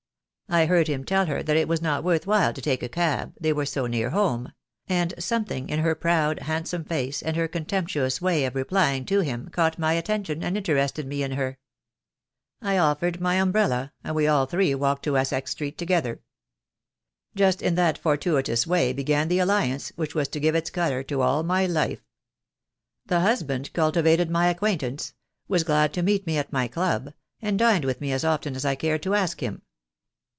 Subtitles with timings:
[0.53, 3.37] I heard him tell her that it was not worth while to take a cab,
[3.39, 4.51] they were so near home;
[4.85, 8.65] and something in her proud, handsome face and her contemptuous way of THE DAY WILL
[8.65, 8.75] COME.
[8.75, 11.57] 1 93 of replying to him caught my attention and interested me in her.
[12.61, 16.19] I offered my umbrella, and we all three walked to Essex Street together.
[17.33, 21.21] Just in that fortuitous way began the alliance which was to give its colour to
[21.21, 22.01] all my life.
[23.05, 25.13] The husband cultivated my acquaintance—
[25.47, 28.65] was glad to meet me at my club— and dined with me as often as
[28.65, 29.61] I cared to ask him.